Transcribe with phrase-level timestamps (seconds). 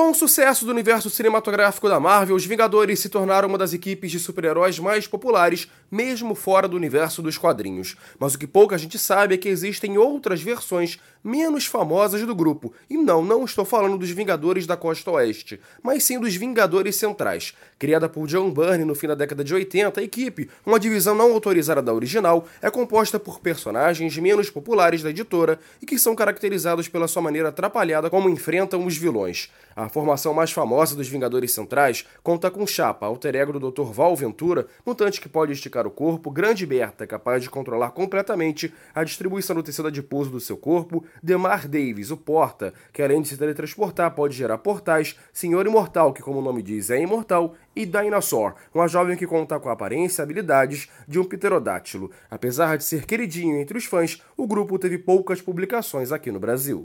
[0.00, 4.10] Com o sucesso do universo cinematográfico da Marvel, os Vingadores se tornaram uma das equipes
[4.10, 7.96] de super-heróis mais populares, mesmo fora do universo dos quadrinhos.
[8.18, 12.72] Mas o que pouca gente sabe é que existem outras versões menos famosas do grupo.
[12.88, 17.54] E não, não estou falando dos Vingadores da Costa Oeste, mas sim dos Vingadores Centrais.
[17.78, 21.30] Criada por John Byrne no fim da década de 80, a equipe, uma divisão não
[21.32, 26.88] autorizada da original, é composta por personagens menos populares da editora e que são caracterizados
[26.88, 29.50] pela sua maneira atrapalhada como enfrentam os vilões.
[29.76, 33.92] A formação mais famosa dos Vingadores Centrais conta com Chapa, alter ego do Dr.
[33.92, 39.04] Val Ventura, mutante que pode esticar o corpo, Grande Berta, capaz de controlar completamente a
[39.04, 43.36] distribuição do tecido adiposo do seu corpo, Demar Davis, o Porta, que além de se
[43.36, 48.54] teletransportar pode gerar portais, Senhor Imortal, que como o nome diz é imortal, e Dinosaur,
[48.74, 52.10] uma jovem que conta com a aparência e habilidades de um pterodátilo.
[52.30, 56.84] Apesar de ser queridinho entre os fãs, o grupo teve poucas publicações aqui no Brasil.